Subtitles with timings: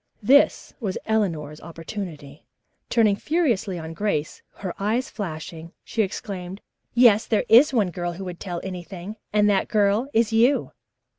[0.23, 2.43] This was Eleanor's opportunity.
[2.89, 6.59] Turning furiously on Grace, her eyes flashing, she exclaimed:
[6.95, 10.71] "Yes, there is one girl who would tell anything, and that girl is you!